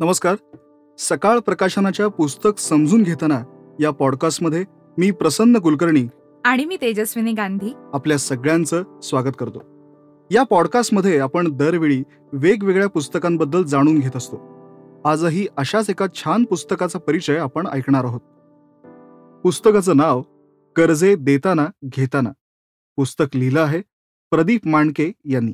[0.00, 0.36] नमस्कार.
[0.98, 3.42] सकाळ प्रकाशनाच्या पुस्तक समजून घेताना
[3.80, 4.64] या पॉडकास्टमध्ये
[4.98, 6.08] मी प्रसन्न कुलकर्णी
[6.44, 7.72] आणि मी तेजस्विनी गांधी.
[7.92, 9.58] आपल्या सगळ्यांचं स्वागत करतो.
[10.30, 14.40] या पॉडकास्टमध्ये आपण दरवेळी वेगवेगळ्या पुस्तकांबद्दल जाणून घेत असतो.
[15.04, 18.20] आजही अशाच एका छान पुस्तकाचा परिचय आपण ऐकणार आहोत.
[19.42, 20.22] पुस्तकाचं नाव
[20.76, 22.30] कर्जे देताना घेताना.
[22.96, 23.80] पुस्तक लिहिलं आहे
[24.30, 25.52] प्रदीप मांडके यांनी.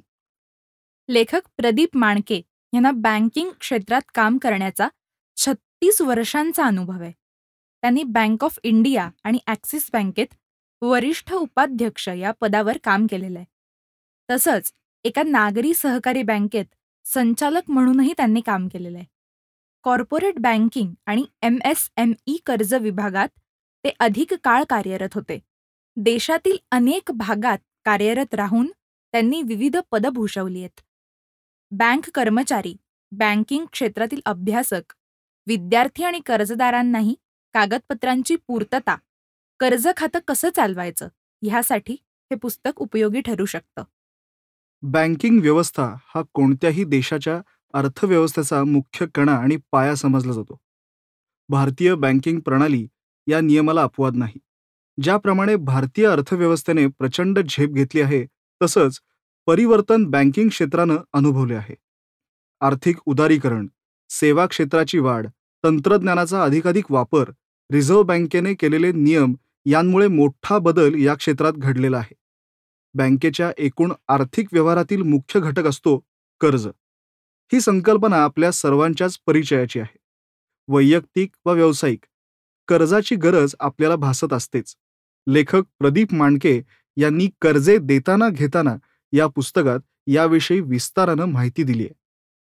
[1.09, 2.43] लेखक प्रदीप माणके
[2.75, 4.89] यांना बँकिंग क्षेत्रात काम करण्याचा
[5.37, 7.13] छत्तीस वर्षांचा अनुभव आहे.
[7.83, 10.35] त्यांनी बँक ऑफ इंडिया आणि ॲक्सिस बँकेत
[10.83, 13.47] वरिष्ठ उपाध्यक्ष या पदावर काम केलेलं आहे.
[14.29, 14.73] तसंच
[15.05, 16.65] एका नागरी सहकारी बँकेत
[17.07, 19.07] संचालक म्हणूनही त्यांनी काम केलेलं आहे.
[19.85, 23.29] कॉर्पोरेट बँकिंग आणि एम एस एम ई कर्ज विभागात
[23.85, 25.39] ते अधिक काळ कार्यरत होते.
[25.97, 28.67] देशातील अनेक भागात कार्यरत राहून
[29.15, 30.81] त्यांनी विविध पदं भूषवली आहेत.
[31.79, 32.77] बँक कर्मचारी
[33.13, 34.93] बँकिंग क्षेत्रातील अभ्यासक
[35.47, 37.15] विद्यार्थी आणि कर्जदारांनाही
[37.55, 38.97] कागदपत्रांची पूर्तता
[39.61, 41.09] कर्ज खातं कसं चालवायचं
[41.43, 41.93] ह्यासाठी
[42.31, 43.83] हे पुस्तक उपयोगी ठरू शकतं.
[44.83, 47.41] बँकिंग व्यवस्था हा कोणत्याही देशाच्या
[47.75, 50.59] अर्थव्यवस्थेचा मुख्य कणा आणि पाया समजला जातो.
[51.49, 52.87] भारतीय बँकिंग प्रणाली
[53.27, 54.41] या नियमाला अपवाद नाही.
[55.03, 58.27] ज्याप्रमाणे भारतीय अर्थव्यवस्थेने प्रचंड झेप घेतली आहे
[58.61, 59.01] तसंच
[59.47, 61.75] परिवर्तन बँकिंग क्षेत्रानं अनुभवले आहे.
[62.61, 63.67] आर्थिक उदारीकरण
[64.11, 65.27] सेवा क्षेत्राची वाढ
[65.65, 67.31] तंत्रज्ञानाचा अधिकाधिक वापर
[67.73, 69.35] रिझर्व्ह बँकेने केलेले नियम
[69.67, 72.15] यांमुळे मोठा बदल या क्षेत्रात घडलेला आहे.
[72.95, 75.99] बँकेच्या एकूण आर्थिक व्यवहारातील मुख्य घटक असतो
[76.41, 76.67] कर्ज.
[77.53, 79.99] ही संकल्पना आपल्या सर्वांच्याच परिचयाची आहे.
[80.69, 82.05] वैयक्तिक व व्यावसायिक.
[82.69, 84.77] कर्जाची गरज आपल्याला भासत असतेच.
[85.27, 86.63] लेखक प्रदीप मांडके
[86.97, 88.77] यांनी कर्जे देताना घेताना
[89.15, 91.95] या पुस्तकात याविषयी विस्तारानं माहिती दिली आहे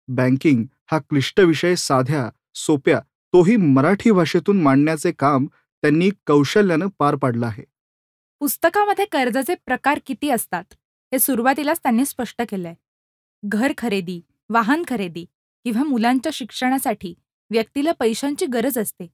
[0.08, 3.00] बँकिंग हा क्लिष्ट विषय साध्या सोप्या
[3.32, 5.46] तोही मराठी भाषेतून मांडण्याचे काम
[5.82, 7.64] त्यांनी कौशल्यानं पार पाडलं आहे.
[8.40, 10.64] पुस्तकामध्ये कर्जाचे प्रकार किती असतात
[11.12, 12.74] हे सुरुवातीलाच त्यांनी स्पष्ट केलंय.
[13.42, 15.24] घर खरेदी वाहन खरेदी
[15.64, 17.14] किंवा मुलांच्या शिक्षणासाठी
[17.50, 19.06] व्यक्तीला पैशांची गरज असते.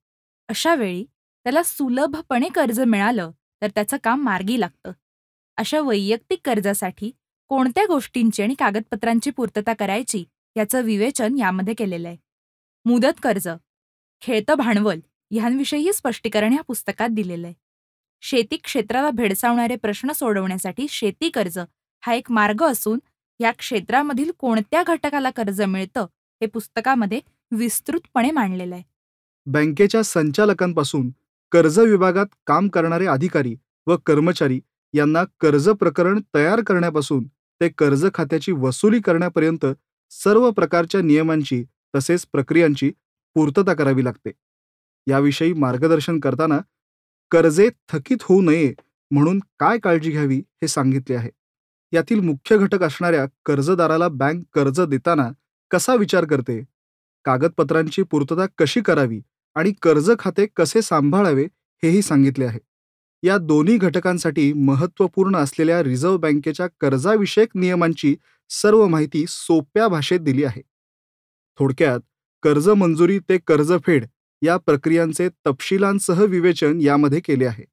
[0.49, 1.05] अशा वेळी
[1.47, 3.31] त्याला सुलभपणे कर्ज मिळालं
[3.63, 4.93] तर त्याचं काम मार्गी लागतं.
[5.57, 7.11] अशा वैयक्तिक कर्जासाठी
[7.55, 10.23] कोणत्या गोष्टींची आणि कागदपत्रांची पूर्तता करायची
[10.57, 12.17] याचं विवेचन यामध्ये केलेलं आहे.
[12.87, 13.47] मुदत कर्ज
[14.23, 15.01] खेळतं भांडवल
[15.31, 17.55] ह्यांविषयीही स्पष्टीकरण या पुस्तकात दिलेलं आहे.
[18.23, 21.59] शेती क्षेत्राला भेडसावणारे प्रश्न सोडवण्यासाठी शेती कर्ज
[22.03, 22.99] हा एक मार्ग असून
[23.41, 26.07] या क्षेत्रामधील कोणत्या घटकाला कर्ज मिळतं
[26.41, 27.21] हे पुस्तकामध्ये
[27.53, 28.83] विस्तृतपणे मांडलेलं आहे.
[29.47, 31.11] बँकेच्या संचालकांपासून
[31.53, 33.55] कर्ज विभागात काम करणारे अधिकारी
[33.87, 34.61] व कर्मचारी
[34.95, 37.27] यांना कर्ज प्रकरण तयार करण्यापासून
[37.61, 39.67] ते कर्ज खात्याची वसुली करण्यापर्यंत
[40.13, 41.63] सर्व प्रकारच्या नियमांची
[41.95, 42.91] तसेच प्रक्रियांची
[43.37, 44.31] पूर्तता करावी लागते.
[45.07, 46.59] याविषयी मार्गदर्शन करताना
[47.31, 48.73] कर्जे थकीत होऊ नये
[49.11, 51.31] म्हणून काय काळजी घ्यावी हे सांगितले आहे.
[51.93, 55.31] यातील मुख्य घटक असणाऱ्या कर्जदाराला बँक कर्ज देताना
[55.71, 56.63] कसा विचार करते?
[57.25, 59.21] कागदपत्रांची पूर्तता कशी करावी
[59.57, 61.45] आणि कर्ज खाते कसे सांभाळावे
[61.83, 62.59] हेही सांगितले आहे.
[63.25, 68.15] या दोन्ही घटकांसाठी महत्त्वपूर्ण असलेल्या रिझर्व्ह बँकेच्या कर्जाविषयक नियमांची
[68.51, 70.63] सर्व माहिती सोप्या भाषेत दिली आहे.
[71.59, 72.01] थोडक्यात
[72.43, 74.05] कर्ज मंजुरी ते कर्जफेड
[74.43, 77.65] या प्रक्रियांचे तपशिलांसह विवेचन यामध्ये केले आहे.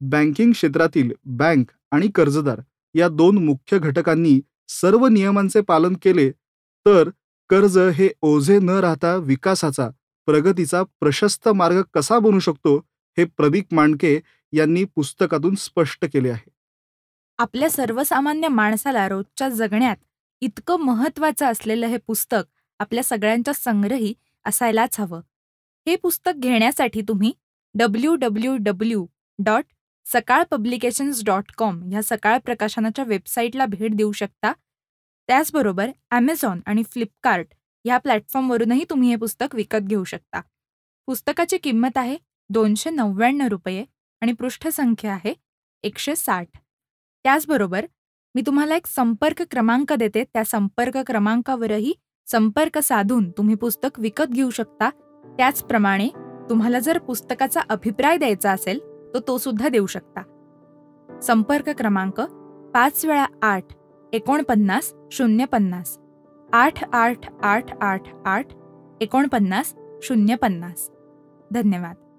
[0.00, 2.60] बँकिंग क्षेत्रातील बँक आणि कर्जदार
[2.94, 4.40] या दोन मुख्य घटकांनी
[4.70, 6.30] सर्व नियमांचे पालन केले
[6.86, 7.08] तर
[7.50, 9.88] कर्ज हे ओझे न राहता विकासाचा
[10.28, 12.76] प्रगतीचा प्रशस्त मार्ग कसा बनू शकतो
[13.18, 14.18] हे प्रदीप मांडके
[14.52, 16.50] यांनी पुस्तकातून स्पष्ट केले आहे.
[17.38, 19.96] आपल्या सर्वसामान्य माणसाला रोजच्या जगण्यात
[20.40, 22.42] इतकं महत्वाचं असलेलं हे पुस्तक
[22.78, 25.20] आपल्या सगळ्यांच्या संग्रही असायलाच हवं.
[25.86, 27.32] हे पुस्तक घेण्यासाठी तुम्ही
[27.74, 29.06] W W W
[29.38, 29.64] dot
[30.06, 34.52] Sakal publications dot com ह्या सकाळ प्रकाशनाच्या वेबसाईटला भेट देऊ शकता.
[35.28, 37.46] त्याचबरोबर ॲमेझॉन आणि फ्लिपकार्ट
[37.84, 40.40] ह्या प्लॅटफॉर्मवरूनही तुम्ही हे पुस्तक विकत घेऊ शकता.
[41.06, 42.16] पुस्तकाची किंमत आहे
[42.50, 43.84] दोनशे नव्याण्णव रुपये.
[44.20, 45.34] आणि पृष्ठसंख्या आहे
[45.82, 46.46] एकशे साठ.
[47.24, 47.86] त्याचबरोबर
[48.34, 50.24] मी तुम्हाला एक संपर्क क्रमांक देते.
[50.24, 51.94] त्या संपर्क क्रमांकावरही
[52.26, 54.90] संपर्क साधून तुम्ही पुस्तक विकत घेऊ शकता.
[55.36, 56.08] त्याचप्रमाणे
[56.50, 58.78] तुम्हाला जर पुस्तकाचा अभिप्राय द्यायचा असेल
[59.14, 60.22] तर तो सुद्धा देऊ शकता.
[61.22, 62.20] संपर्क क्रमांक
[62.74, 63.64] पाच वेळा आठ
[64.12, 65.98] एकोणपन्नास शून्य पन्नास.
[66.52, 68.46] आठ आठ आठ आठ आठ
[69.00, 70.90] एकोणपन्नास शून्य पन्नास.
[71.52, 72.09] धन्यवाद.